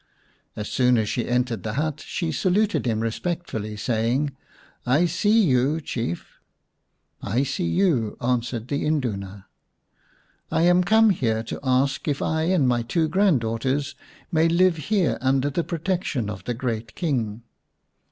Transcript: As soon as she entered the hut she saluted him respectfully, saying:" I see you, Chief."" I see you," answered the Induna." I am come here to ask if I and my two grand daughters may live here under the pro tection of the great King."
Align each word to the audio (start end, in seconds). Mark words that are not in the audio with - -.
As 0.55 0.67
soon 0.67 0.97
as 0.97 1.07
she 1.09 1.29
entered 1.29 1.61
the 1.61 1.73
hut 1.75 2.03
she 2.03 2.31
saluted 2.31 2.87
him 2.87 3.01
respectfully, 3.01 3.77
saying:" 3.77 4.35
I 4.87 5.05
see 5.05 5.43
you, 5.43 5.79
Chief."" 5.79 6.39
I 7.21 7.43
see 7.43 7.67
you," 7.67 8.17
answered 8.19 8.67
the 8.67 8.83
Induna." 8.83 9.45
I 10.51 10.63
am 10.63 10.83
come 10.83 11.11
here 11.11 11.43
to 11.43 11.59
ask 11.63 12.07
if 12.07 12.19
I 12.19 12.45
and 12.45 12.67
my 12.67 12.81
two 12.81 13.07
grand 13.09 13.41
daughters 13.41 13.93
may 14.31 14.49
live 14.49 14.77
here 14.77 15.19
under 15.21 15.51
the 15.51 15.63
pro 15.63 15.77
tection 15.77 16.31
of 16.31 16.45
the 16.45 16.55
great 16.55 16.95
King." 16.95 17.43